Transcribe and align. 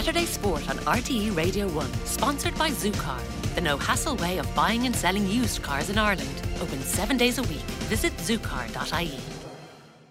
Saturday 0.00 0.24
Sport 0.24 0.66
on 0.70 0.78
RTE 0.78 1.36
Radio 1.36 1.68
1, 1.68 1.92
sponsored 2.06 2.56
by 2.56 2.70
Zookar, 2.70 3.20
the 3.54 3.60
no 3.60 3.76
hassle 3.76 4.16
way 4.16 4.38
of 4.38 4.54
buying 4.54 4.86
and 4.86 4.96
selling 4.96 5.26
used 5.26 5.62
cars 5.62 5.90
in 5.90 5.98
Ireland. 5.98 6.40
Open 6.62 6.80
seven 6.80 7.18
days 7.18 7.36
a 7.36 7.42
week. 7.42 7.68
Visit 7.90 8.16
zookar.ie 8.16 9.39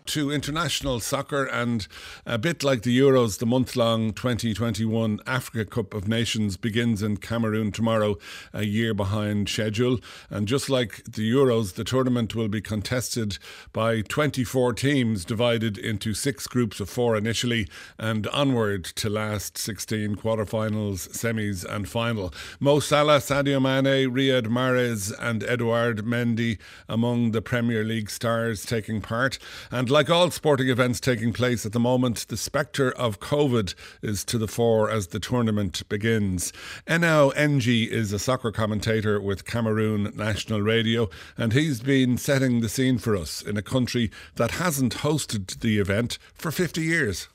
to 0.09 0.31
international 0.31 0.99
soccer 0.99 1.45
and 1.45 1.87
a 2.25 2.39
bit 2.39 2.63
like 2.63 2.81
the 2.81 2.97
Euros, 2.97 3.37
the 3.37 3.45
month 3.45 3.75
long 3.75 4.11
2021 4.11 5.19
Africa 5.27 5.65
Cup 5.69 5.93
of 5.93 6.07
Nations 6.07 6.57
begins 6.57 7.03
in 7.03 7.17
Cameroon 7.17 7.71
tomorrow, 7.71 8.17
a 8.51 8.63
year 8.63 8.95
behind 8.95 9.49
schedule. 9.49 9.99
And 10.31 10.47
just 10.47 10.67
like 10.67 11.03
the 11.03 11.31
Euros, 11.31 11.75
the 11.75 11.83
tournament 11.83 12.33
will 12.33 12.47
be 12.47 12.59
contested 12.59 13.37
by 13.71 14.01
24 14.01 14.73
teams 14.73 15.25
divided 15.25 15.77
into 15.77 16.15
six 16.15 16.47
groups 16.47 16.79
of 16.79 16.89
four 16.89 17.15
initially 17.15 17.67
and 17.99 18.25
onward 18.29 18.85
to 18.85 19.11
last 19.11 19.59
16 19.59 20.15
quarterfinals, 20.15 21.07
semis, 21.09 21.63
and 21.63 21.87
final. 21.87 22.33
Mo 22.59 22.79
Salah, 22.79 23.19
Sadio 23.19 23.61
Mane, 23.61 24.09
Riyad 24.09 24.47
Mahrez, 24.47 25.13
and 25.19 25.43
Edouard 25.43 26.03
Mendy 26.03 26.57
among 26.87 27.29
the 27.29 27.43
Premier 27.43 27.83
League 27.83 28.09
stars 28.09 28.65
taking 28.65 29.01
part. 29.01 29.37
And 29.69 29.87
like 29.91 29.98
all 30.07 30.29
sporting 30.29 30.69
events 30.69 30.99
taking 30.99 31.33
place 31.33 31.65
at 31.65 31.71
the 31.71 31.79
moment, 31.79 32.27
the 32.27 32.37
spectre 32.37 32.91
of 32.91 33.19
COVID 33.19 33.73
is 34.03 34.23
to 34.25 34.37
the 34.37 34.47
fore 34.47 34.87
as 34.87 35.07
the 35.07 35.19
tournament 35.19 35.81
begins. 35.89 36.53
Enau 36.85 37.33
Engi 37.33 37.87
is 37.87 38.13
a 38.13 38.19
soccer 38.19 38.51
commentator 38.51 39.19
with 39.19 39.45
Cameroon 39.45 40.13
National 40.15 40.61
Radio, 40.61 41.09
and 41.37 41.53
he's 41.53 41.81
been 41.81 42.19
setting 42.19 42.61
the 42.61 42.69
scene 42.69 42.99
for 42.99 43.15
us 43.15 43.41
in 43.41 43.57
a 43.57 43.63
country 43.63 44.11
that 44.35 44.51
hasn't 44.51 44.97
hosted 44.97 45.59
the 45.61 45.79
event 45.79 46.19
for 46.35 46.51
50 46.51 46.81
years. 46.81 47.27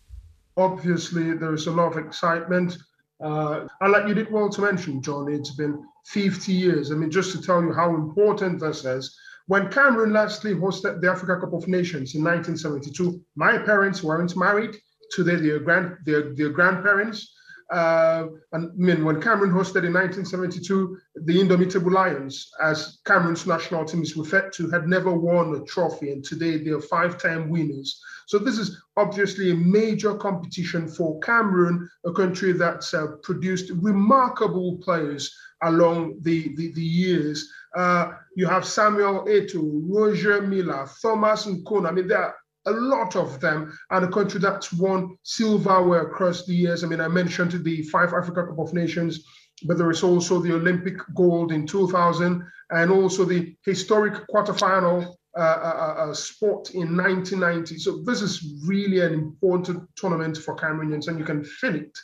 Obviously, 0.57 1.35
there's 1.35 1.67
a 1.67 1.73
lot 1.73 1.91
of 1.91 1.99
excitement. 1.99 2.79
Uh, 3.21 3.67
and 3.81 3.93
like 3.93 4.07
you 4.07 4.15
did 4.15 4.31
well 4.31 4.49
to 4.51 4.61
mention, 4.61 5.03
John, 5.03 5.29
it's 5.29 5.57
been 5.57 5.85
50 6.07 6.53
years. 6.53 6.93
I 6.93 6.95
mean, 6.95 7.11
just 7.11 7.33
to 7.33 7.43
tell 7.43 7.63
you 7.63 7.73
how 7.73 7.97
important 7.97 8.61
this 8.61 8.85
is, 8.85 9.19
when 9.47 9.71
Cameroon 9.71 10.13
lastly 10.13 10.55
hosted 10.55 11.01
the 11.01 11.11
Africa 11.11 11.39
Cup 11.41 11.53
of 11.53 11.69
Nations 11.69 12.15
in 12.15 12.25
1972, 12.25 13.21
my 13.37 13.59
parents 13.59 14.03
weren't 14.03 14.37
married. 14.37 14.77
Today, 15.11 15.37
they're, 15.37 15.61
grand, 15.61 15.97
they're, 16.07 16.35
they're 16.35 16.49
grandparents. 16.49 17.35
Uh, 17.71 18.27
and 18.53 18.71
I 18.71 18.75
mean, 18.77 19.05
when 19.05 19.21
Cameroon 19.21 19.51
hosted 19.51 19.85
in 19.85 19.93
1972, 19.93 20.99
the 21.25 21.41
Indomitable 21.41 21.91
Lions, 21.91 22.51
as 22.63 22.99
Cameroon's 23.07 23.47
national 23.47 23.85
team 23.85 24.03
is 24.03 24.17
referred 24.17 24.53
to, 24.55 24.71
had 24.71 24.87
never 24.87 25.13
won 25.13 25.55
a 25.55 25.65
trophy, 25.65 26.13
and 26.13 26.23
today 26.23 26.59
they 26.59 26.71
are 26.71 26.81
five-time 26.81 27.49
winners. 27.49 28.01
So 28.27 28.39
this 28.39 28.59
is 28.59 28.83
obviously 28.97 29.51
a 29.51 29.55
major 29.55 30.15
competition 30.15 30.89
for 30.89 31.19
Cameroon, 31.21 31.89
a 32.05 32.13
country 32.13 32.53
that's 32.53 32.93
uh, 32.93 33.17
produced 33.23 33.71
remarkable 33.77 34.79
players 34.79 35.35
along 35.63 36.19
the, 36.21 36.55
the, 36.57 36.73
the 36.73 36.83
years. 36.83 37.51
Uh, 37.77 38.13
you 38.37 38.47
have 38.47 38.65
Samuel 38.65 39.25
Eto'o, 39.27 39.83
Roger 39.89 40.43
Milla, 40.43 40.89
Thomas 41.03 41.47
Nkono. 41.47 41.89
I 41.89 41.93
mean, 41.93 42.09
there 42.09 42.19
are 42.19 42.35
a 42.67 42.73
lot 42.73 43.17
of 43.17 43.41
them, 43.41 43.77
and 43.91 44.05
a 44.05 44.11
country 44.11 44.41
that's 44.41 44.73
won 44.73 45.17
silverware 45.23 46.07
across 46.07 46.47
the 46.47 46.55
years. 46.55 46.83
I 46.83 46.87
mean, 46.87 47.01
I 47.01 47.09
mentioned 47.09 47.53
the 47.53 47.83
five 47.85 48.13
Africa 48.13 48.47
Cup 48.47 48.59
of 48.59 48.73
Nations, 48.73 49.25
but 49.67 49.77
there 49.77 49.91
is 49.91 50.03
also 50.03 50.41
the 50.41 50.55
Olympic 50.55 50.97
gold 51.15 51.53
in 51.53 51.67
2000, 51.67 52.45
and 52.71 52.91
also 52.91 53.25
the 53.25 53.55
historic 53.65 54.15
quarterfinal 54.29 55.15
uh, 55.37 55.41
uh, 55.41 55.95
uh, 55.99 56.15
sport 56.15 56.71
in 56.75 56.97
1990. 56.97 57.79
So 57.79 58.03
this 58.05 58.23
is 58.23 58.63
really 58.67 59.01
an 59.01 59.13
important 59.13 59.83
tournament 59.97 60.39
for 60.39 60.57
Cameroonians, 60.57 61.09
and 61.09 61.19
you 61.19 61.25
can 61.25 61.45
feel 61.45 61.75
it 61.75 61.99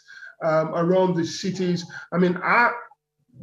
um, 0.45 0.75
around 0.75 1.15
the 1.15 1.25
cities. 1.25 1.85
I 2.13 2.19
mean, 2.19 2.39
I 2.43 2.73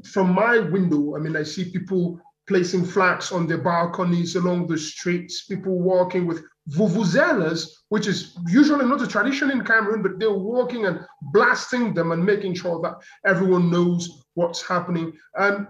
from 0.06 0.34
my 0.34 0.60
window, 0.60 1.16
I 1.16 1.20
mean, 1.20 1.36
I 1.36 1.44
see 1.44 1.72
people 1.72 2.20
placing 2.48 2.86
flags 2.86 3.32
on 3.32 3.46
their 3.46 3.58
balconies 3.58 4.36
along 4.36 4.68
the 4.68 4.78
streets, 4.78 5.46
people 5.46 5.80
walking 5.80 6.26
with 6.26 6.44
vuvuzelas, 6.70 7.70
which 7.90 8.08
is 8.08 8.38
usually 8.48 8.86
not 8.86 9.02
a 9.02 9.08
tradition 9.08 9.52
in 9.52 9.64
Cameroon, 9.64 10.02
but 10.02 10.20
they're 10.20 10.32
walking 10.32 10.86
and 10.86 11.06
blasting 11.34 11.94
them 11.94 12.12
and 12.12 12.26
making 12.26 12.54
sure 12.54 12.82
that 12.82 12.96
everyone 13.26 13.70
knows 13.70 14.24
what's 14.36 14.66
happening. 14.66 15.14
And, 15.36 15.68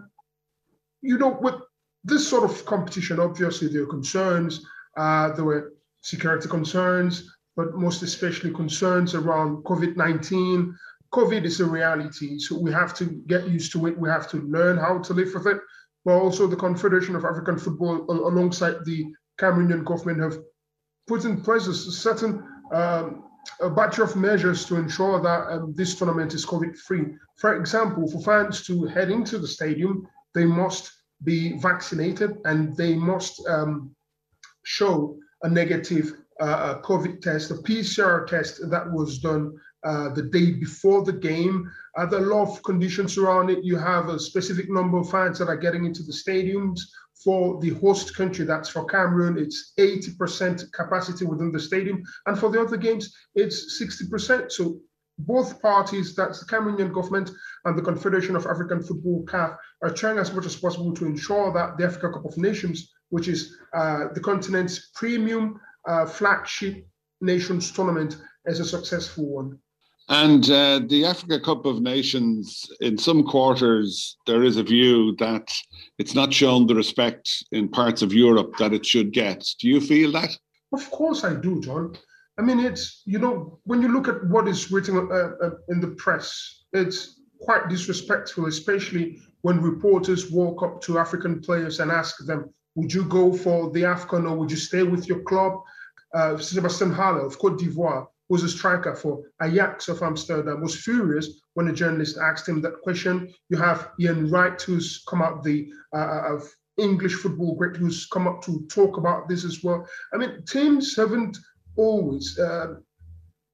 you 1.02 1.18
know, 1.18 1.38
with 1.42 1.56
this 2.04 2.28
sort 2.28 2.50
of 2.50 2.66
competition, 2.66 3.20
obviously 3.20 3.68
there 3.68 3.84
are 3.84 3.88
concerns. 3.88 4.66
Uh, 4.96 5.32
there 5.34 5.46
were 5.46 5.74
security 6.02 6.48
concerns, 6.48 7.32
but 7.56 7.76
most 7.76 8.02
especially 8.02 8.52
concerns 8.52 9.14
around 9.14 9.64
COVID 9.64 9.96
19. 9.96 10.76
COVID 11.14 11.44
is 11.46 11.60
a 11.60 11.66
reality, 11.66 12.40
so 12.40 12.60
we 12.60 12.72
have 12.72 12.94
to 12.96 13.06
get 13.28 13.48
used 13.48 13.72
to 13.74 13.88
it. 13.88 13.98
We 13.98 14.10
have 14.10 14.30
to 14.32 14.42
learn 14.42 14.78
how 14.78 15.00
to 15.00 15.14
live 15.14 15.34
with 15.34 15.48
it. 15.48 15.60
But 16.06 16.14
also, 16.14 16.48
the 16.48 16.56
Confederation 16.56 17.16
of 17.16 17.26
African 17.26 17.58
Football, 17.58 18.06
alongside 18.10 18.86
the 18.86 19.06
Cameroonian 19.40 19.84
government, 19.84 20.22
have 20.22 20.38
put 21.08 21.26
in 21.26 21.42
place 21.42 21.68
a 21.68 21.74
certain 21.74 22.44
um, 22.74 23.24
a 23.62 23.70
batch 23.70 24.00
of 24.00 24.16
measures 24.16 24.66
to 24.66 24.76
ensure 24.76 25.22
that 25.22 25.48
um, 25.52 25.74
this 25.76 25.96
tournament 25.96 26.34
is 26.34 26.46
COVID-free. 26.46 27.06
For 27.38 27.58
example, 27.58 28.10
for 28.10 28.22
fans 28.22 28.66
to 28.68 28.86
head 28.86 29.10
into 29.10 29.38
the 29.38 29.48
stadium, 29.48 30.08
they 30.34 30.46
must 30.46 30.92
be 31.24 31.58
vaccinated 31.60 32.38
and 32.46 32.76
they 32.76 32.94
must 32.96 33.46
um, 33.48 33.96
show 34.64 35.18
a 35.44 35.50
negative 35.50 36.14
uh, 36.40 36.80
COVID 36.82 37.22
test, 37.22 37.52
a 37.52 37.56
PCR 37.56 38.28
test 38.28 38.70
that 38.70 38.92
was 38.92 39.20
done 39.20 39.54
uh, 39.88 40.10
the 40.10 40.24
day 40.24 40.52
before 40.52 41.02
the 41.06 41.14
game. 41.14 41.72
Uh, 41.96 42.06
there 42.06 42.20
are 42.20 42.26
a 42.26 42.36
lot 42.36 42.50
of 42.50 42.62
conditions 42.64 43.18
around 43.18 43.50
it. 43.50 43.64
You 43.64 43.78
have 43.78 44.10
a 44.10 44.20
specific 44.20 44.70
number 44.70 44.98
of 44.98 45.10
fans 45.10 45.40
that 45.40 45.48
are 45.48 45.64
getting 45.66 45.86
into 45.86 46.04
the 46.04 46.12
stadiums. 46.12 46.82
For 47.24 47.60
the 47.62 47.70
host 47.70 48.14
country, 48.16 48.44
that's 48.44 48.70
for 48.70 48.86
Cameroon, 48.86 49.38
it's 49.38 49.74
80% 49.80 50.72
capacity 50.74 51.26
within 51.26 51.54
the 51.54 51.60
stadium. 51.60 52.04
And 52.26 52.38
for 52.38 52.50
the 52.50 52.62
other 52.62 52.76
games, 52.76 53.16
it's 53.34 53.82
60%. 53.82 54.52
So 54.52 54.82
both 55.20 55.62
parties, 55.62 56.16
that's 56.16 56.42
the 56.42 56.46
Cameroonian 56.46 56.94
government 56.94 57.32
and 57.64 57.78
the 57.78 57.82
Confederation 57.82 58.36
of 58.36 58.46
African 58.46 58.84
Football, 58.84 59.24
CAF, 59.26 59.56
are 59.84 59.90
trying 59.90 60.20
as 60.20 60.34
much 60.34 60.46
as 60.46 60.56
possible 60.58 60.94
to 60.96 61.06
ensure 61.06 61.54
that 61.54 61.78
the 61.78 61.86
Africa 61.86 62.12
Cup 62.12 62.26
of 62.26 62.38
Nations, 62.38 62.94
which 63.10 63.30
is 63.30 63.56
uh, 63.74 64.10
the 64.14 64.20
continent's 64.20 64.92
premium 64.96 65.60
uh, 65.88 66.06
flagship 66.06 66.86
nations 67.22 67.72
tournament, 67.72 68.18
is 68.46 68.60
a 68.60 68.66
successful 68.66 69.28
one. 69.28 69.58
And 70.10 70.50
uh, 70.50 70.82
the 70.88 71.06
Africa 71.06 71.40
Cup 71.40 71.66
of 71.66 71.82
Nations, 71.82 72.72
in 72.80 72.98
some 72.98 73.24
quarters, 73.24 74.18
there 74.26 74.44
is 74.44 74.56
a 74.56 74.64
view 74.64 75.16
that 75.18 75.52
it's 75.98 76.16
not 76.16 76.34
shown 76.34 76.66
the 76.66 76.76
respect 76.76 77.30
in 77.52 77.68
parts 77.68 78.02
of 78.02 78.14
Europe 78.14 78.54
that 78.58 78.74
it 78.74 78.86
should 78.86 79.12
get. 79.12 79.46
Do 79.60 79.68
you 79.68 79.82
feel 79.82 80.12
that? 80.14 80.38
Of 80.72 80.90
course, 80.92 81.26
I 81.26 81.34
do, 81.34 81.60
John. 81.60 81.96
I 82.38 82.42
mean, 82.42 82.60
it's, 82.60 83.02
you 83.06 83.20
know, 83.20 83.60
when 83.66 83.82
you 83.82 83.90
look 83.90 84.08
at 84.08 84.24
what 84.28 84.48
is 84.48 84.72
written 84.72 84.98
uh, 84.98 85.46
uh, 85.46 85.52
in 85.70 85.82
the 85.82 85.96
press, 85.98 86.64
it's 86.72 87.20
quite 87.42 87.68
disrespectful, 87.68 88.46
especially 88.46 89.20
when 89.42 89.62
reporters 89.62 90.32
walk 90.32 90.64
up 90.64 90.82
to 90.82 91.00
African 91.00 91.42
players 91.42 91.80
and 91.80 91.92
ask 91.92 92.26
them, 92.26 92.54
would 92.76 92.94
you 92.94 93.04
go 93.06 93.34
for 93.34 93.72
the 93.72 93.82
AFCON 93.82 94.30
or 94.30 94.38
would 94.38 94.52
you 94.52 94.58
stay 94.58 94.84
with 94.84 95.08
your 95.08 95.20
club? 95.24 95.54
Uh, 96.14 96.38
Sebastian 96.38 96.94
Haller 96.94 97.26
of 97.26 97.38
Cote 97.38 97.60
d'Ivoire 97.60 98.08
who's 98.30 98.44
a 98.44 98.50
striker 98.50 98.96
for 98.96 99.24
Ajax 99.42 99.88
of 99.88 100.02
Amsterdam, 100.02 100.62
was 100.62 100.76
furious 100.76 101.42
when 101.54 101.68
a 101.70 101.74
journalist 101.74 102.18
asked 102.18 102.48
him 102.48 102.62
that 102.62 102.82
question. 102.82 103.34
You 103.50 103.58
have 103.58 103.92
Ian 104.00 104.30
Wright, 104.30 104.62
who's 104.62 105.04
come 105.08 105.22
out 105.22 105.44
the 105.44 105.70
uh, 105.96 106.34
of 106.34 106.44
English 106.78 107.16
football 107.16 107.56
great, 107.56 107.76
who's 107.76 108.06
come 108.08 108.28
up 108.28 108.42
to 108.44 108.68
talk 108.68 108.98
about 108.98 109.28
this 109.28 109.44
as 109.44 109.64
well. 109.64 109.88
I 110.14 110.18
mean, 110.18 110.44
teams 110.46 110.96
haven't 110.96 111.38
always. 111.76 112.38
Uh, 112.38 112.76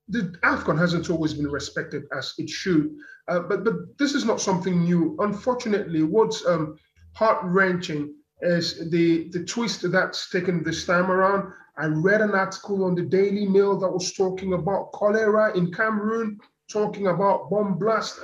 the 0.09 0.35
AFCON 0.43 0.77
hasn't 0.77 1.09
always 1.09 1.33
been 1.33 1.49
respected 1.49 2.03
as 2.15 2.33
it 2.37 2.49
should, 2.49 2.93
uh, 3.29 3.39
but 3.39 3.63
but 3.63 3.75
this 3.97 4.13
is 4.13 4.25
not 4.25 4.41
something 4.41 4.83
new. 4.83 5.15
Unfortunately, 5.19 6.03
what's 6.03 6.45
um, 6.45 6.77
heart 7.13 7.39
wrenching 7.43 8.13
is 8.41 8.89
the 8.89 9.29
the 9.29 9.45
twist 9.45 9.89
that's 9.89 10.29
taken 10.29 10.61
this 10.61 10.85
time 10.85 11.09
around 11.09 11.53
I 11.77 11.87
read 11.87 12.21
an 12.21 12.31
article 12.31 12.83
on 12.85 12.95
the 12.95 13.01
Daily 13.01 13.47
Mail 13.47 13.79
that 13.79 13.89
was 13.89 14.13
talking 14.13 14.53
about 14.53 14.91
cholera 14.91 15.57
in 15.57 15.71
Cameroon, 15.71 16.39
talking 16.71 17.07
about 17.07 17.49
bomb 17.49 17.79
blast. 17.79 18.19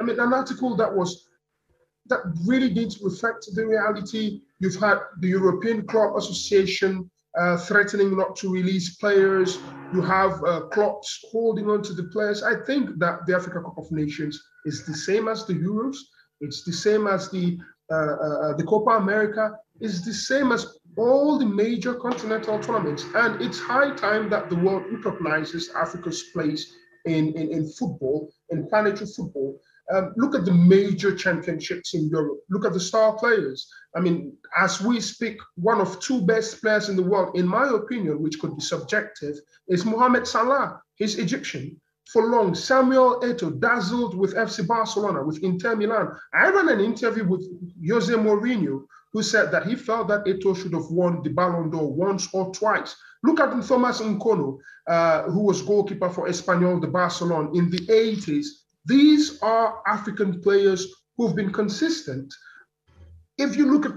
I 0.00 0.04
mean, 0.04 0.20
an 0.20 0.32
article 0.32 0.76
that 0.76 0.92
was 0.92 1.28
that 2.06 2.20
really 2.46 2.68
didn't 2.68 2.98
reflect 3.02 3.46
the 3.54 3.66
reality. 3.66 4.42
You've 4.58 4.80
had 4.80 4.98
the 5.20 5.28
European 5.28 5.86
Club 5.86 6.16
Association 6.16 7.10
uh, 7.38 7.56
threatening 7.56 8.16
not 8.16 8.36
to 8.36 8.52
release 8.52 8.96
players. 8.96 9.58
You 9.94 10.02
have 10.02 10.42
uh, 10.44 10.62
clubs 10.72 11.24
holding 11.30 11.70
on 11.70 11.82
to 11.84 11.94
the 11.94 12.04
players. 12.04 12.42
I 12.42 12.62
think 12.64 12.98
that 12.98 13.26
the 13.26 13.34
Africa 13.34 13.62
Cup 13.62 13.78
of 13.78 13.90
Nations 13.90 14.42
is 14.66 14.84
the 14.84 14.94
same 14.94 15.28
as 15.28 15.46
the 15.46 15.54
Euros. 15.54 15.96
It's 16.40 16.64
the 16.64 16.72
same 16.72 17.06
as 17.06 17.30
the 17.30 17.58
uh, 17.90 17.94
uh, 17.94 18.38
uh 18.44 18.56
the 18.56 18.64
Copa 18.64 18.90
America. 18.90 19.56
It's 19.80 20.02
the 20.02 20.14
same 20.14 20.52
as 20.52 20.78
all 20.96 21.38
the 21.38 21.46
major 21.46 21.94
continental 21.94 22.58
tournaments. 22.58 23.04
And 23.14 23.40
it's 23.40 23.58
high 23.58 23.94
time 23.94 24.28
that 24.30 24.50
the 24.50 24.56
world 24.56 24.84
recognizes 24.90 25.70
Africa's 25.70 26.24
place 26.32 26.74
in, 27.04 27.32
in, 27.34 27.52
in 27.52 27.68
football, 27.70 28.32
in 28.50 28.68
planetary 28.68 29.06
football. 29.06 29.60
Um, 29.92 30.14
look 30.16 30.34
at 30.34 30.44
the 30.44 30.54
major 30.54 31.14
championships 31.14 31.94
in 31.94 32.08
Europe. 32.08 32.38
Look 32.48 32.64
at 32.64 32.72
the 32.72 32.80
star 32.80 33.14
players. 33.16 33.68
I 33.96 34.00
mean, 34.00 34.32
as 34.56 34.80
we 34.80 35.00
speak, 35.00 35.38
one 35.56 35.80
of 35.80 36.00
two 36.00 36.22
best 36.22 36.60
players 36.62 36.88
in 36.88 36.96
the 36.96 37.02
world, 37.02 37.36
in 37.36 37.46
my 37.46 37.68
opinion, 37.68 38.22
which 38.22 38.38
could 38.38 38.56
be 38.56 38.62
subjective, 38.62 39.36
is 39.68 39.84
Mohamed 39.84 40.26
Salah. 40.26 40.80
He's 40.94 41.18
Egyptian. 41.18 41.80
For 42.12 42.26
long, 42.26 42.54
Samuel 42.54 43.20
Eto'o 43.22 43.58
dazzled 43.58 44.14
with 44.14 44.34
FC 44.34 44.66
Barcelona, 44.66 45.24
with 45.24 45.42
Inter 45.42 45.74
Milan. 45.76 46.14
I 46.34 46.50
ran 46.50 46.68
an 46.68 46.80
interview 46.80 47.24
with 47.24 47.42
Jose 47.88 48.12
Mourinho, 48.12 48.84
who 49.12 49.22
said 49.22 49.50
that 49.50 49.66
he 49.66 49.76
felt 49.76 50.08
that 50.08 50.26
Eto'o 50.26 50.54
should 50.54 50.74
have 50.74 50.90
won 50.90 51.22
the 51.22 51.30
Ballon 51.30 51.70
d'Or 51.70 51.90
once 51.90 52.28
or 52.34 52.52
twice. 52.52 52.94
Look 53.22 53.40
at 53.40 53.50
Thomas 53.66 54.02
Nkono, 54.02 54.58
uh, 54.88 55.22
who 55.22 55.40
was 55.40 55.62
goalkeeper 55.62 56.10
for 56.10 56.28
Espanyol 56.28 56.82
de 56.82 56.88
Barcelona 56.88 57.50
in 57.52 57.70
the 57.70 57.78
80s. 57.78 58.46
These 58.84 59.40
are 59.40 59.80
African 59.86 60.42
players 60.42 60.86
who've 61.16 61.36
been 61.36 61.52
consistent. 61.52 62.32
If 63.38 63.56
you 63.56 63.72
look 63.72 63.86
at 63.86 63.96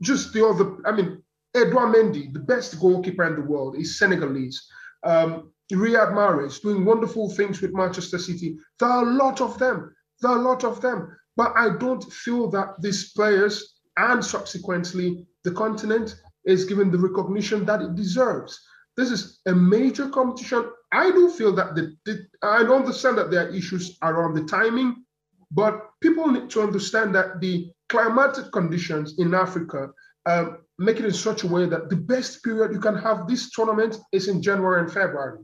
just 0.00 0.32
the 0.32 0.46
other, 0.46 0.76
I 0.86 0.92
mean, 0.92 1.22
Edouard 1.54 1.94
Mendy, 1.94 2.32
the 2.32 2.40
best 2.40 2.80
goalkeeper 2.80 3.24
in 3.24 3.34
the 3.34 3.46
world, 3.46 3.76
is 3.76 3.98
Senegalese. 3.98 4.66
Um, 5.02 5.52
Riyad 5.74 6.12
Mahrez 6.12 6.60
doing 6.60 6.84
wonderful 6.84 7.30
things 7.30 7.60
with 7.60 7.74
Manchester 7.74 8.18
City. 8.18 8.56
There 8.78 8.88
are 8.88 9.04
a 9.04 9.12
lot 9.12 9.40
of 9.40 9.58
them. 9.58 9.94
There 10.20 10.30
are 10.30 10.38
a 10.38 10.42
lot 10.42 10.64
of 10.64 10.80
them. 10.80 11.16
But 11.36 11.52
I 11.56 11.76
don't 11.78 12.04
feel 12.12 12.50
that 12.50 12.80
these 12.80 13.12
players 13.12 13.80
and 13.96 14.24
subsequently 14.24 15.26
the 15.44 15.52
continent 15.52 16.16
is 16.44 16.64
given 16.64 16.90
the 16.90 16.98
recognition 16.98 17.64
that 17.66 17.82
it 17.82 17.94
deserves. 17.94 18.58
This 18.96 19.10
is 19.10 19.40
a 19.46 19.54
major 19.54 20.08
competition. 20.08 20.70
I 20.92 21.10
do 21.10 21.30
feel 21.30 21.52
that 21.54 21.74
the, 21.74 21.94
the 22.04 22.26
I 22.42 22.58
understand 22.58 23.18
that 23.18 23.30
there 23.30 23.46
are 23.48 23.54
issues 23.54 23.98
around 24.02 24.34
the 24.34 24.44
timing, 24.44 25.04
but 25.50 25.90
people 26.00 26.28
need 26.28 26.50
to 26.50 26.62
understand 26.62 27.14
that 27.14 27.40
the 27.40 27.70
climatic 27.88 28.52
conditions 28.52 29.14
in 29.18 29.34
Africa 29.34 29.88
um, 30.26 30.58
make 30.78 30.98
it 30.98 31.04
in 31.04 31.12
such 31.12 31.44
a 31.44 31.46
way 31.46 31.66
that 31.66 31.88
the 31.88 31.96
best 31.96 32.42
period 32.42 32.72
you 32.72 32.80
can 32.80 32.96
have 32.96 33.26
this 33.26 33.50
tournament 33.50 33.98
is 34.12 34.28
in 34.28 34.42
January 34.42 34.80
and 34.80 34.92
February. 34.92 35.38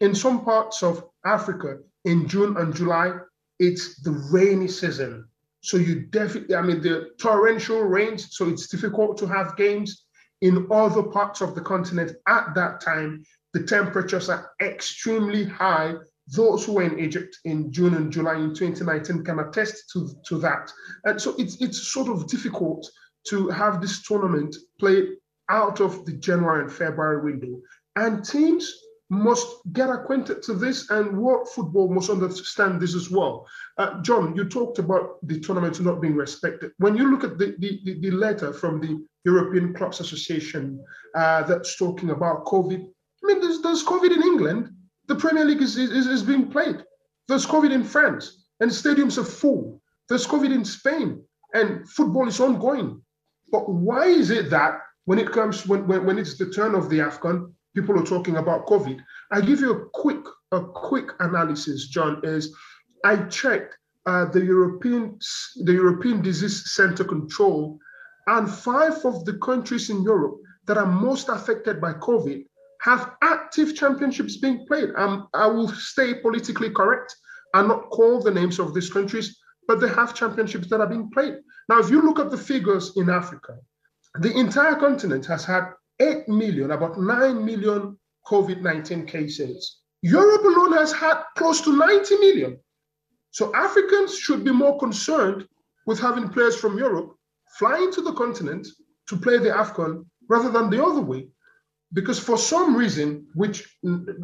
In 0.00 0.14
some 0.14 0.44
parts 0.44 0.82
of 0.82 1.04
Africa, 1.24 1.78
in 2.04 2.28
June 2.28 2.56
and 2.56 2.74
July, 2.74 3.12
it's 3.58 4.00
the 4.02 4.12
rainy 4.30 4.68
season. 4.68 5.26
So 5.60 5.76
you 5.76 6.02
definitely, 6.06 6.54
I 6.54 6.62
mean, 6.62 6.80
the 6.80 7.10
torrential 7.20 7.82
rains, 7.82 8.28
so 8.30 8.48
it's 8.48 8.68
difficult 8.68 9.18
to 9.18 9.26
have 9.26 9.56
games 9.56 10.04
in 10.40 10.68
other 10.70 11.02
parts 11.02 11.40
of 11.40 11.54
the 11.54 11.60
continent 11.60 12.12
at 12.28 12.54
that 12.54 12.80
time. 12.80 13.24
The 13.54 13.64
temperatures 13.64 14.28
are 14.28 14.52
extremely 14.62 15.44
high. 15.44 15.94
Those 16.28 16.64
who 16.64 16.74
were 16.74 16.82
in 16.82 17.00
Egypt 17.00 17.36
in 17.44 17.72
June 17.72 17.94
and 17.94 18.12
July 18.12 18.36
in 18.36 18.54
2019 18.54 19.24
can 19.24 19.40
attest 19.40 19.90
to, 19.92 20.10
to 20.28 20.38
that. 20.38 20.70
And 21.04 21.20
so 21.20 21.34
it's 21.38 21.60
it's 21.60 21.88
sort 21.88 22.08
of 22.08 22.28
difficult 22.28 22.88
to 23.30 23.48
have 23.48 23.80
this 23.80 24.02
tournament 24.02 24.56
played 24.78 25.08
out 25.50 25.80
of 25.80 26.04
the 26.04 26.12
January 26.12 26.62
and 26.62 26.72
February 26.72 27.22
window. 27.22 27.60
And 27.96 28.24
teams 28.24 28.72
must 29.10 29.46
get 29.72 29.88
acquainted 29.88 30.42
to 30.42 30.52
this, 30.52 30.90
and 30.90 31.18
world 31.18 31.48
football 31.48 31.88
must 31.88 32.10
understand 32.10 32.80
this 32.80 32.94
as 32.94 33.10
well. 33.10 33.46
Uh, 33.78 34.02
John, 34.02 34.36
you 34.36 34.44
talked 34.44 34.78
about 34.78 35.16
the 35.26 35.40
tournament 35.40 35.80
not 35.80 36.00
being 36.00 36.14
respected. 36.14 36.72
When 36.78 36.96
you 36.96 37.10
look 37.10 37.24
at 37.24 37.38
the, 37.38 37.54
the, 37.58 37.98
the 38.00 38.10
letter 38.10 38.52
from 38.52 38.80
the 38.80 39.02
European 39.24 39.72
Clubs 39.72 40.00
Association 40.00 40.84
uh, 41.14 41.42
that's 41.44 41.76
talking 41.76 42.10
about 42.10 42.44
COVID, 42.44 42.80
I 42.80 43.26
mean, 43.26 43.40
there's, 43.40 43.62
there's 43.62 43.84
COVID 43.84 44.14
in 44.14 44.22
England. 44.22 44.70
The 45.06 45.16
Premier 45.16 45.44
League 45.44 45.62
is, 45.62 45.76
is, 45.78 46.06
is 46.06 46.22
being 46.22 46.50
played. 46.50 46.84
There's 47.28 47.46
COVID 47.46 47.72
in 47.72 47.84
France, 47.84 48.44
and 48.60 48.70
stadiums 48.70 49.16
are 49.16 49.24
full. 49.24 49.80
There's 50.08 50.26
COVID 50.26 50.54
in 50.54 50.64
Spain, 50.64 51.22
and 51.54 51.88
football 51.88 52.28
is 52.28 52.40
ongoing. 52.40 53.02
But 53.50 53.68
why 53.68 54.06
is 54.06 54.30
it 54.30 54.50
that 54.50 54.80
when 55.04 55.18
it 55.18 55.32
comes 55.32 55.66
when, 55.66 55.86
when, 55.86 56.04
when 56.04 56.18
it's 56.18 56.36
the 56.36 56.50
turn 56.50 56.74
of 56.74 56.90
the 56.90 56.98
AFCON, 56.98 57.52
people 57.74 57.98
are 57.98 58.04
talking 58.04 58.36
about 58.36 58.66
COVID. 58.66 59.00
I 59.30 59.40
give 59.40 59.60
you 59.60 59.72
a 59.72 59.88
quick 59.90 60.24
a 60.52 60.60
quick 60.60 61.12
analysis, 61.20 61.88
John. 61.88 62.20
Is 62.24 62.54
I 63.04 63.16
checked 63.24 63.76
uh, 64.06 64.26
the 64.26 64.44
European 64.44 65.18
the 65.64 65.72
European 65.72 66.22
Disease 66.22 66.74
Center 66.74 67.04
Control, 67.04 67.78
and 68.26 68.50
five 68.50 69.04
of 69.04 69.24
the 69.24 69.38
countries 69.38 69.90
in 69.90 70.02
Europe 70.02 70.38
that 70.66 70.76
are 70.76 70.86
most 70.86 71.28
affected 71.28 71.80
by 71.80 71.94
COVID 71.94 72.44
have 72.82 73.12
active 73.22 73.74
championships 73.74 74.36
being 74.36 74.66
played. 74.66 74.90
Um, 74.96 75.28
I 75.34 75.46
will 75.46 75.68
stay 75.68 76.14
politically 76.14 76.70
correct 76.70 77.14
and 77.54 77.68
not 77.68 77.90
call 77.90 78.20
the 78.20 78.30
names 78.30 78.58
of 78.58 78.74
these 78.74 78.90
countries, 78.90 79.36
but 79.68 79.80
they 79.80 79.88
have 79.88 80.14
championships 80.14 80.68
that 80.68 80.80
are 80.80 80.86
being 80.86 81.10
played. 81.10 81.36
Now, 81.68 81.78
if 81.78 81.90
you 81.90 82.02
look 82.02 82.18
at 82.18 82.30
the 82.30 82.38
figures 82.38 82.96
in 82.96 83.10
Africa, 83.10 83.58
the 84.18 84.36
entire 84.36 84.74
continent 84.74 85.26
has 85.26 85.44
had 85.44 85.70
8 86.00 86.28
million, 86.28 86.70
about 86.70 86.98
9 86.98 87.44
million 87.44 87.98
COVID 88.26 88.62
19 88.62 89.06
cases. 89.06 89.80
Europe 90.02 90.44
alone 90.44 90.72
has 90.72 90.92
had 90.92 91.22
close 91.36 91.60
to 91.62 91.76
90 91.76 92.16
million. 92.16 92.58
So 93.30 93.54
Africans 93.54 94.18
should 94.18 94.42
be 94.44 94.52
more 94.52 94.78
concerned 94.78 95.46
with 95.86 96.00
having 96.00 96.28
players 96.28 96.56
from 96.56 96.78
Europe 96.78 97.14
flying 97.58 97.90
to 97.92 98.00
the 98.00 98.12
continent 98.12 98.66
to 99.08 99.16
play 99.16 99.38
the 99.38 99.50
AFCON 99.50 100.04
rather 100.28 100.50
than 100.50 100.70
the 100.70 100.82
other 100.82 101.00
way. 101.00 101.28
Because 101.92 102.18
for 102.18 102.36
some 102.36 102.76
reason, 102.76 103.26
which 103.34 103.76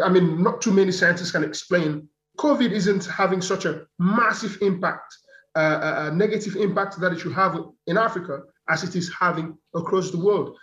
I 0.04 0.08
mean, 0.08 0.42
not 0.42 0.60
too 0.60 0.72
many 0.72 0.92
scientists 0.92 1.32
can 1.32 1.44
explain, 1.44 2.08
COVID 2.38 2.70
isn't 2.70 3.06
having 3.06 3.40
such 3.40 3.64
a 3.64 3.86
massive 3.98 4.58
impact, 4.60 5.16
uh, 5.56 6.10
a 6.10 6.14
negative 6.14 6.56
impact 6.56 7.00
that 7.00 7.12
it 7.12 7.20
should 7.20 7.32
have 7.32 7.58
in 7.86 7.96
Africa 7.96 8.42
as 8.68 8.82
it 8.82 8.96
is 8.96 9.12
having 9.18 9.56
across 9.74 10.10
the 10.10 10.18
world. 10.18 10.56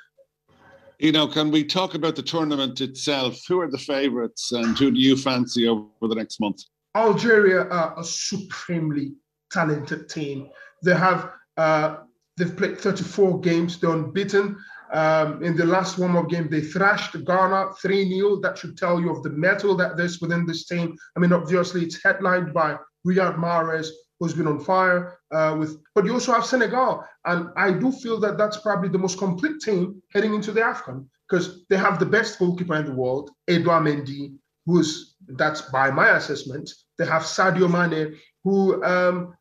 You 0.99 1.11
know, 1.11 1.27
can 1.27 1.49
we 1.49 1.63
talk 1.63 1.95
about 1.95 2.15
the 2.15 2.21
tournament 2.21 2.79
itself? 2.79 3.39
Who 3.47 3.59
are 3.59 3.71
the 3.71 3.77
favourites 3.77 4.51
and 4.51 4.77
who 4.77 4.91
do 4.91 4.99
you 4.99 5.17
fancy 5.17 5.67
over 5.67 5.87
the 6.01 6.15
next 6.15 6.39
month? 6.39 6.61
Algeria 6.95 7.63
are 7.69 7.99
a 7.99 8.03
supremely 8.03 9.13
talented 9.51 10.09
team. 10.09 10.49
They 10.83 10.95
have 10.95 11.31
uh, 11.57 11.97
they've 12.37 12.55
played 12.55 12.79
34 12.79 13.39
games, 13.39 13.79
they're 13.79 13.91
unbeaten. 13.91 14.57
Um, 14.93 15.41
in 15.41 15.55
the 15.55 15.65
last 15.65 15.97
warm-up 15.97 16.29
game, 16.29 16.49
they 16.49 16.61
thrashed 16.61 17.13
Ghana 17.13 17.69
3-0. 17.81 18.41
That 18.41 18.57
should 18.57 18.77
tell 18.77 18.99
you 18.99 19.09
of 19.09 19.23
the 19.23 19.29
mettle 19.29 19.75
that 19.77 19.95
there's 19.95 20.19
within 20.19 20.45
this 20.45 20.65
team. 20.65 20.97
I 21.15 21.19
mean, 21.19 21.31
obviously, 21.31 21.83
it's 21.83 22.03
headlined 22.03 22.53
by 22.53 22.75
Riyad 23.07 23.37
Mahrez, 23.37 23.87
who's 24.21 24.35
been 24.35 24.47
on 24.47 24.59
fire 24.59 25.17
uh, 25.31 25.55
with, 25.57 25.81
but 25.95 26.05
you 26.05 26.13
also 26.13 26.31
have 26.31 26.45
Senegal. 26.45 27.03
And 27.25 27.49
I 27.57 27.71
do 27.71 27.91
feel 27.91 28.19
that 28.19 28.37
that's 28.37 28.57
probably 28.57 28.87
the 28.87 28.99
most 28.99 29.17
complete 29.17 29.59
team 29.61 29.99
heading 30.13 30.35
into 30.35 30.51
the 30.51 30.61
AFCON 30.61 31.07
because 31.27 31.65
they 31.69 31.77
have 31.77 31.97
the 31.97 32.05
best 32.05 32.37
goalkeeper 32.37 32.75
in 32.75 32.85
the 32.85 32.93
world, 32.93 33.31
Edouard 33.47 33.83
Mendy, 33.83 34.35
who's, 34.67 35.15
that's 35.29 35.61
by 35.61 35.89
my 35.89 36.09
assessment. 36.17 36.69
They 36.99 37.05
have 37.07 37.23
Sadio 37.23 37.67
Mane, 37.67 38.15
who 38.43 38.83
um, 38.83 39.33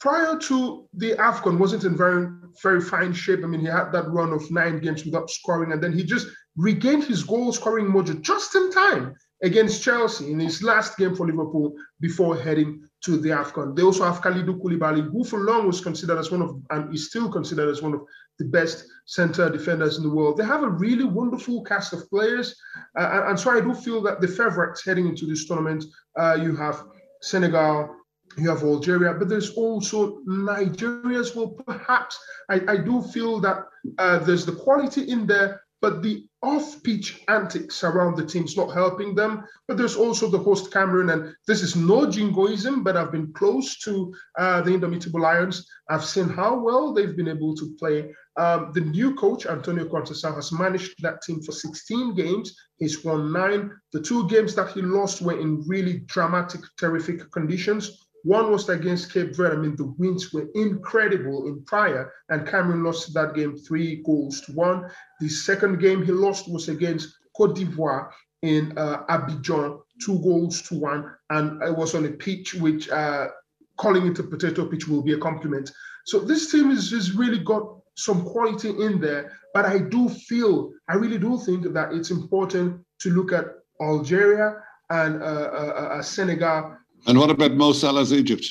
prior 0.00 0.36
to 0.36 0.88
the 0.94 1.12
AFCON 1.12 1.56
wasn't 1.56 1.84
in 1.84 1.96
very, 1.96 2.26
very 2.60 2.80
fine 2.80 3.12
shape. 3.12 3.44
I 3.44 3.46
mean, 3.46 3.60
he 3.60 3.66
had 3.66 3.92
that 3.92 4.08
run 4.08 4.32
of 4.32 4.50
nine 4.50 4.80
games 4.80 5.04
without 5.04 5.30
scoring, 5.30 5.70
and 5.70 5.80
then 5.80 5.92
he 5.92 6.02
just 6.02 6.26
regained 6.56 7.04
his 7.04 7.22
goal 7.22 7.52
scoring 7.52 7.86
mojo 7.86 8.20
just 8.20 8.54
in 8.56 8.72
time 8.72 9.14
against 9.42 9.82
Chelsea 9.82 10.30
in 10.30 10.40
his 10.40 10.62
last 10.62 10.96
game 10.96 11.14
for 11.14 11.26
Liverpool 11.26 11.74
before 12.00 12.36
heading 12.36 12.82
to 13.04 13.18
the 13.18 13.30
AFCON. 13.30 13.76
They 13.76 13.82
also 13.82 14.04
have 14.04 14.22
Kalidou 14.22 14.60
Koulibaly, 14.60 15.10
who 15.10 15.24
for 15.24 15.40
long 15.40 15.66
was 15.66 15.80
considered 15.80 16.18
as 16.18 16.30
one 16.30 16.42
of, 16.42 16.62
and 16.70 16.94
is 16.94 17.08
still 17.08 17.30
considered 17.30 17.68
as 17.68 17.82
one 17.82 17.94
of 17.94 18.02
the 18.38 18.46
best 18.46 18.86
center 19.06 19.50
defenders 19.50 19.98
in 19.98 20.02
the 20.02 20.10
world. 20.10 20.36
They 20.36 20.44
have 20.44 20.62
a 20.62 20.68
really 20.68 21.04
wonderful 21.04 21.62
cast 21.64 21.92
of 21.92 22.08
players. 22.10 22.56
Uh, 22.98 23.24
and 23.26 23.38
so 23.38 23.50
I 23.50 23.60
do 23.60 23.74
feel 23.74 24.00
that 24.02 24.20
the 24.20 24.28
favorites 24.28 24.84
heading 24.84 25.08
into 25.08 25.26
this 25.26 25.46
tournament, 25.46 25.84
uh, 26.18 26.38
you 26.40 26.56
have 26.56 26.84
Senegal, 27.20 27.94
you 28.36 28.48
have 28.48 28.62
Algeria, 28.62 29.14
but 29.14 29.28
there's 29.28 29.50
also 29.50 30.20
Nigeria 30.24 31.18
as 31.18 31.34
well. 31.36 31.48
Perhaps 31.48 32.18
I, 32.50 32.60
I 32.66 32.76
do 32.78 33.02
feel 33.02 33.40
that 33.40 33.64
uh, 33.98 34.18
there's 34.18 34.46
the 34.46 34.52
quality 34.52 35.02
in 35.02 35.26
there, 35.26 35.62
but 35.80 36.02
the 36.02 36.26
off-pitch 36.42 37.22
antics 37.28 37.84
around 37.84 38.16
the 38.16 38.24
team's 38.24 38.56
not 38.56 38.72
helping 38.72 39.14
them. 39.14 39.44
But 39.66 39.76
there's 39.76 39.96
also 39.96 40.28
the 40.28 40.38
host 40.38 40.72
Cameroon, 40.72 41.10
and 41.10 41.34
this 41.46 41.62
is 41.62 41.76
no 41.76 42.10
jingoism, 42.10 42.82
but 42.82 42.96
I've 42.96 43.12
been 43.12 43.32
close 43.32 43.78
to 43.80 44.14
uh, 44.38 44.60
the 44.62 44.74
Indomitable 44.74 45.20
Lions. 45.20 45.66
I've 45.88 46.04
seen 46.04 46.28
how 46.28 46.58
well 46.58 46.92
they've 46.92 47.16
been 47.16 47.28
able 47.28 47.54
to 47.56 47.74
play. 47.78 48.12
Um, 48.36 48.72
the 48.74 48.80
new 48.80 49.14
coach, 49.14 49.46
Antonio 49.46 49.84
Conceicao, 49.84 50.34
has 50.34 50.52
managed 50.52 51.02
that 51.02 51.22
team 51.22 51.42
for 51.42 51.52
16 51.52 52.14
games. 52.14 52.54
He's 52.78 53.04
won 53.04 53.32
nine. 53.32 53.70
The 53.92 54.02
two 54.02 54.28
games 54.28 54.54
that 54.54 54.72
he 54.72 54.82
lost 54.82 55.22
were 55.22 55.38
in 55.38 55.64
really 55.66 56.00
dramatic, 56.06 56.60
terrific 56.78 57.30
conditions. 57.30 58.04
One 58.24 58.50
was 58.50 58.68
against 58.70 59.12
Cape 59.12 59.36
Verde. 59.36 59.56
I 59.56 59.58
mean, 59.58 59.76
the 59.76 59.94
wins 59.98 60.32
were 60.32 60.48
incredible 60.54 61.46
in 61.46 61.62
Praia, 61.64 62.06
and 62.30 62.48
Cameroon 62.48 62.82
lost 62.82 63.12
that 63.12 63.34
game 63.34 63.54
three 63.56 64.02
goals 64.02 64.40
to 64.42 64.52
one. 64.52 64.90
The 65.20 65.28
second 65.28 65.78
game 65.78 66.02
he 66.02 66.12
lost 66.12 66.50
was 66.50 66.70
against 66.70 67.14
Cote 67.36 67.54
d'Ivoire 67.54 68.10
in 68.40 68.72
uh, 68.78 69.04
Abidjan, 69.10 69.78
two 70.02 70.18
goals 70.20 70.62
to 70.62 70.74
one, 70.78 71.10
and 71.30 71.62
it 71.62 71.76
was 71.76 71.94
on 71.94 72.06
a 72.06 72.10
pitch 72.10 72.54
which 72.54 72.88
uh, 72.88 73.28
calling 73.76 74.06
it 74.06 74.18
a 74.18 74.22
potato 74.22 74.66
pitch 74.66 74.88
will 74.88 75.02
be 75.02 75.12
a 75.12 75.18
compliment. 75.18 75.70
So 76.06 76.18
this 76.18 76.50
team 76.50 76.74
just 76.74 77.14
really 77.14 77.38
got 77.38 77.78
some 77.96 78.24
quality 78.24 78.70
in 78.70 79.00
there, 79.00 79.32
but 79.52 79.66
I 79.66 79.78
do 79.78 80.08
feel, 80.08 80.72
I 80.88 80.94
really 80.94 81.18
do 81.18 81.38
think 81.38 81.72
that 81.74 81.92
it's 81.92 82.10
important 82.10 82.84
to 83.00 83.10
look 83.10 83.32
at 83.32 83.46
Algeria 83.82 84.56
and 84.90 85.22
uh, 85.22 85.26
uh, 85.26 85.88
uh 85.98 86.02
Senegal. 86.02 86.76
And 87.06 87.18
what 87.18 87.30
about 87.30 87.52
Mo 87.52 87.72
Salah's 87.72 88.12
Egypt? 88.12 88.46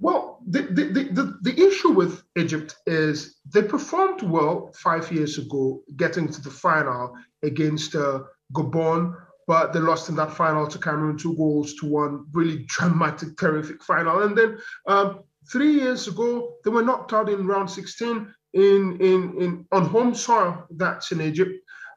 Well, 0.00 0.40
the, 0.46 0.62
the, 0.62 0.84
the, 0.84 1.38
the, 1.42 1.66
issue 1.66 1.90
with 1.90 2.22
Egypt 2.36 2.76
is 2.86 3.36
they 3.52 3.62
performed 3.62 4.22
well 4.22 4.72
five 4.76 5.10
years 5.10 5.38
ago, 5.38 5.82
getting 5.96 6.28
to 6.28 6.40
the 6.40 6.50
final 6.50 7.14
against 7.42 7.96
uh, 7.96 8.20
Gabon, 8.54 9.14
but 9.48 9.72
they 9.72 9.80
lost 9.80 10.08
in 10.08 10.14
that 10.16 10.32
final 10.32 10.68
to 10.68 10.78
Cameroon, 10.78 11.18
two 11.18 11.36
goals 11.36 11.74
to 11.74 11.86
one. 11.86 12.26
Really 12.32 12.64
dramatic, 12.68 13.36
terrific 13.38 13.82
final. 13.82 14.22
And 14.22 14.38
then 14.38 14.58
um, 14.86 15.20
three 15.50 15.72
years 15.72 16.06
ago, 16.06 16.54
they 16.64 16.70
were 16.70 16.82
knocked 16.82 17.12
out 17.12 17.28
in 17.28 17.46
round 17.46 17.70
16 17.70 18.32
in, 18.54 18.98
in, 19.00 19.42
in 19.42 19.66
on 19.72 19.86
home 19.86 20.14
soil. 20.14 20.64
That's 20.70 21.10
in 21.12 21.20
Egypt. 21.20 21.52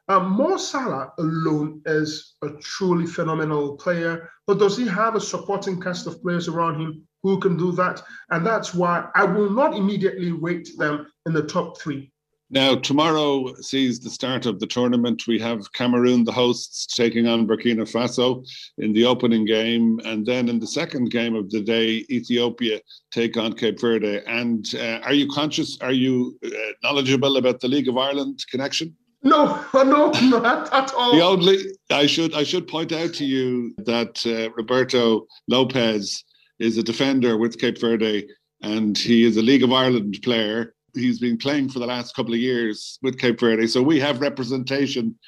Um, 0.08 0.32
Mo 0.32 0.56
Salah 0.56 1.12
alone 1.18 1.80
is 1.86 2.34
a 2.42 2.50
truly 2.60 3.06
phenomenal 3.06 3.76
player, 3.76 4.28
but 4.46 4.58
does 4.58 4.76
he 4.76 4.86
have 4.86 5.14
a 5.14 5.20
supporting 5.20 5.80
cast 5.80 6.06
of 6.06 6.20
players 6.22 6.48
around 6.48 6.80
him 6.80 7.06
who 7.22 7.38
can 7.38 7.56
do 7.56 7.70
that? 7.72 8.02
And 8.30 8.44
that's 8.44 8.74
why 8.74 9.08
I 9.14 9.24
will 9.24 9.50
not 9.50 9.76
immediately 9.76 10.32
rate 10.32 10.70
them 10.76 11.06
in 11.26 11.32
the 11.32 11.44
top 11.44 11.80
three. 11.80 12.10
Now, 12.50 12.74
tomorrow 12.74 13.54
sees 13.62 13.98
the 13.98 14.10
start 14.10 14.44
of 14.44 14.60
the 14.60 14.66
tournament. 14.66 15.26
We 15.26 15.38
have 15.38 15.72
Cameroon, 15.72 16.22
the 16.22 16.32
hosts, 16.32 16.84
taking 16.84 17.26
on 17.26 17.46
Burkina 17.46 17.90
Faso 17.90 18.46
in 18.76 18.92
the 18.92 19.06
opening 19.06 19.46
game. 19.46 19.98
And 20.04 20.26
then 20.26 20.50
in 20.50 20.58
the 20.58 20.66
second 20.66 21.10
game 21.10 21.34
of 21.34 21.48
the 21.48 21.62
day, 21.62 22.04
Ethiopia 22.10 22.80
take 23.10 23.38
on 23.38 23.54
Cape 23.54 23.80
Verde. 23.80 24.20
And 24.26 24.66
uh, 24.74 24.98
are 25.02 25.14
you 25.14 25.28
conscious, 25.28 25.78
are 25.80 25.92
you 25.92 26.38
uh, 26.44 26.50
knowledgeable 26.82 27.38
about 27.38 27.60
the 27.60 27.68
League 27.68 27.88
of 27.88 27.96
Ireland 27.96 28.44
connection? 28.50 28.94
No, 29.22 29.64
no, 29.74 30.10
not 30.10 30.72
at 30.72 30.92
all. 30.94 31.14
The 31.14 31.22
only 31.22 31.58
I 31.90 32.06
should 32.06 32.34
I 32.34 32.42
should 32.42 32.66
point 32.66 32.92
out 32.92 33.14
to 33.14 33.24
you 33.24 33.74
that 33.78 34.24
uh, 34.26 34.50
Roberto 34.52 35.26
Lopes 35.48 36.24
is 36.58 36.78
a 36.78 36.82
defender 36.82 37.36
with 37.36 37.58
Cape 37.58 37.80
Verde, 37.80 38.26
and 38.62 38.96
he 38.96 39.24
is 39.24 39.36
a 39.36 39.42
League 39.42 39.62
of 39.62 39.72
Ireland 39.72 40.18
player 40.22 40.74
he's 40.94 41.18
been 41.18 41.36
playing 41.36 41.68
for 41.68 41.78
the 41.78 41.86
last 41.86 42.14
couple 42.14 42.34
of 42.34 42.40
years 42.40 42.98
with 43.02 43.18
Cape 43.18 43.40
Verde. 43.40 43.66
So 43.66 43.82
we 43.82 43.98
have 44.00 44.20
representation 44.20 45.18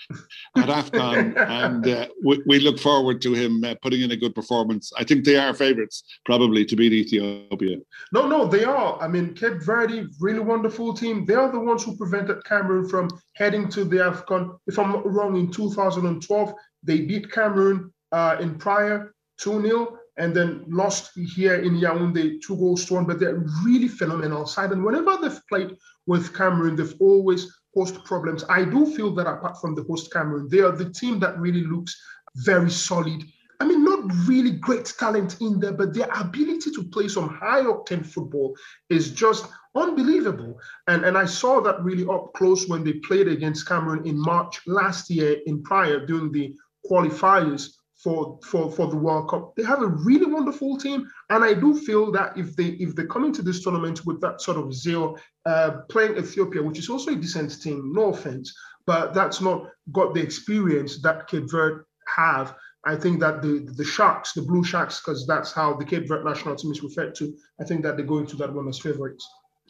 at 0.56 0.68
AFCON, 0.68 1.36
and 1.48 1.88
uh, 1.88 2.08
we, 2.24 2.42
we, 2.46 2.58
look 2.60 2.78
forward 2.78 3.20
to 3.22 3.32
him 3.32 3.64
uh, 3.64 3.74
putting 3.82 4.02
in 4.02 4.10
a 4.10 4.16
good 4.16 4.34
performance. 4.34 4.92
I 4.98 5.04
think 5.04 5.24
they 5.24 5.36
are 5.36 5.54
favourites 5.54 6.04
probably 6.24 6.64
to 6.66 6.76
beat 6.76 6.92
Ethiopia. 6.92 7.78
No, 8.12 8.26
no, 8.26 8.46
they 8.46 8.64
are. 8.64 9.00
I 9.00 9.08
mean, 9.08 9.34
Cape 9.34 9.62
Verde, 9.62 10.06
really 10.20 10.40
wonderful 10.40 10.94
team. 10.94 11.24
They 11.24 11.34
are 11.34 11.50
the 11.50 11.60
ones 11.60 11.84
who 11.84 11.96
prevented 11.96 12.44
Cameroon 12.44 12.88
from 12.88 13.08
heading 13.34 13.68
to 13.70 13.84
the 13.84 13.96
AFCON. 13.96 14.58
If 14.66 14.78
I'm 14.78 14.92
not 14.92 15.10
wrong, 15.10 15.36
in 15.36 15.50
2012, 15.50 16.54
they 16.82 17.00
beat 17.00 17.30
Cameroon 17.30 17.92
uh, 18.12 18.36
in 18.40 18.56
Praia 18.56 19.06
2 19.38 19.62
0 19.62 19.98
and 20.16 20.34
then 20.34 20.64
lost 20.68 21.10
here 21.16 21.56
in 21.56 21.74
Yaoundé 21.74 22.40
two 22.40 22.56
goals 22.56 22.84
to 22.86 22.94
one. 22.94 23.04
But 23.04 23.20
they're 23.20 23.44
really 23.64 23.88
phenomenal 23.88 24.46
side. 24.46 24.72
And 24.72 24.84
whenever 24.84 25.16
they've 25.20 25.40
played 25.48 25.76
with 26.06 26.34
Cameroon, 26.34 26.76
they've 26.76 26.94
always 27.00 27.52
posed 27.74 28.04
problems. 28.04 28.44
I 28.48 28.64
do 28.64 28.86
feel 28.94 29.14
that 29.16 29.26
apart 29.26 29.60
from 29.60 29.74
the 29.74 29.82
host 29.82 30.12
Cameroon, 30.12 30.48
they 30.48 30.60
are 30.60 30.72
the 30.72 30.90
team 30.90 31.18
that 31.20 31.38
really 31.38 31.64
looks 31.64 31.96
very 32.36 32.70
solid. 32.70 33.22
I 33.60 33.64
mean, 33.64 33.84
not 33.84 34.10
really 34.26 34.50
great 34.50 34.92
talent 34.98 35.40
in 35.40 35.60
there, 35.60 35.72
but 35.72 35.94
their 35.94 36.08
ability 36.14 36.70
to 36.72 36.84
play 36.92 37.08
some 37.08 37.28
high 37.28 37.62
octane 37.62 38.04
football 38.04 38.54
is 38.90 39.10
just 39.10 39.46
unbelievable. 39.74 40.58
And, 40.86 41.04
and 41.04 41.16
I 41.16 41.24
saw 41.24 41.60
that 41.62 41.82
really 41.82 42.06
up 42.06 42.32
close 42.34 42.68
when 42.68 42.84
they 42.84 42.94
played 42.94 43.28
against 43.28 43.66
Cameroon 43.66 44.06
in 44.06 44.18
March 44.18 44.60
last 44.66 45.08
year 45.10 45.38
in 45.46 45.62
Praia 45.62 46.04
during 46.06 46.32
the 46.32 46.54
qualifiers 46.90 47.70
for, 48.04 48.38
for, 48.44 48.70
for 48.70 48.86
the 48.86 48.96
World 48.96 49.30
Cup. 49.30 49.56
They 49.56 49.64
have 49.64 49.80
a 49.80 49.86
really 49.86 50.26
wonderful 50.26 50.76
team, 50.76 51.08
and 51.30 51.42
I 51.42 51.54
do 51.54 51.74
feel 51.74 52.12
that 52.12 52.36
if 52.36 52.54
they 52.54 52.76
if 52.84 52.94
they 52.94 53.06
come 53.06 53.24
into 53.24 53.40
this 53.40 53.64
tournament 53.64 54.04
with 54.04 54.20
that 54.20 54.42
sort 54.42 54.58
of 54.58 54.74
zeal, 54.74 55.18
uh, 55.46 55.78
playing 55.88 56.18
Ethiopia, 56.18 56.62
which 56.62 56.78
is 56.78 56.90
also 56.90 57.12
a 57.12 57.16
decent 57.16 57.62
team, 57.62 57.92
no 57.94 58.10
offense, 58.10 58.54
but 58.86 59.14
that's 59.14 59.40
not 59.40 59.70
got 59.92 60.12
the 60.12 60.20
experience 60.20 61.00
that 61.00 61.26
Cape 61.28 61.50
Verde 61.50 61.82
have. 62.06 62.54
I 62.84 62.94
think 62.94 63.20
that 63.20 63.40
the 63.40 63.66
the 63.74 63.84
Sharks, 63.84 64.34
the 64.34 64.42
Blue 64.42 64.62
Sharks, 64.62 65.00
because 65.00 65.26
that's 65.26 65.52
how 65.52 65.72
the 65.72 65.86
Cape 65.86 66.06
Verde 66.06 66.24
national 66.24 66.56
team 66.56 66.72
is 66.72 66.82
referred 66.82 67.14
to. 67.16 67.34
I 67.58 67.64
think 67.64 67.82
that 67.84 67.96
they 67.96 68.02
go 68.02 68.18
into 68.18 68.36
that 68.36 68.52
one 68.52 68.68
as 68.68 68.78
favorites. 68.78 69.26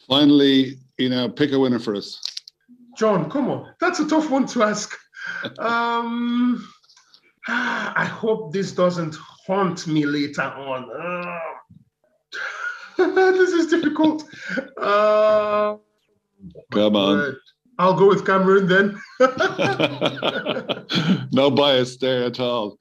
Finally, 0.09 0.75
you 0.97 1.07
know, 1.07 1.29
pick 1.29 1.53
a 1.53 1.59
winner 1.59 1.79
for 1.79 1.95
us. 1.95 2.21
John, 2.97 3.29
come 3.31 3.49
on, 3.49 3.73
that's 3.79 4.01
a 4.01 4.07
tough 4.07 4.29
one 4.29 4.45
to 4.47 4.63
ask. 4.63 4.93
um, 5.59 6.67
I 7.47 8.05
hope 8.05 8.53
this 8.53 8.71
doesn't 8.71 9.15
haunt 9.15 9.87
me 9.87 10.05
later 10.05 10.41
on. 10.41 10.89
Uh, 10.91 11.39
this 13.33 13.51
is 13.51 13.67
difficult. 13.67 14.23
Uh, 14.81 15.77
Come 16.71 16.95
on. 16.95 17.35
I'll 17.77 17.93
go 17.93 18.07
with 18.07 18.25
Cameroon 18.25 18.67
then. 18.67 18.97
no 21.33 21.51
bias 21.51 21.97
there 21.97 22.23
at 22.23 22.39
all. 22.39 22.79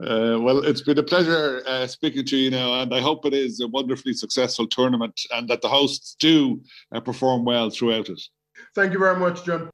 Uh, 0.00 0.38
well, 0.40 0.64
it's 0.64 0.82
been 0.82 0.98
a 0.98 1.02
pleasure 1.02 1.62
uh, 1.66 1.86
speaking 1.86 2.24
to 2.26 2.36
you 2.36 2.50
now, 2.50 2.80
and 2.80 2.94
I 2.94 3.00
hope 3.00 3.26
it 3.26 3.34
is 3.34 3.60
a 3.60 3.66
wonderfully 3.68 4.12
successful 4.14 4.68
tournament 4.68 5.20
and 5.32 5.48
that 5.48 5.60
the 5.60 5.68
hosts 5.68 6.16
do 6.18 6.62
uh, 6.94 7.00
perform 7.00 7.44
well 7.44 7.68
throughout 7.68 8.08
it. 8.08 8.22
Thank 8.74 8.92
you 8.92 9.00
very 9.00 9.18
much, 9.18 9.44
John. 9.44 9.70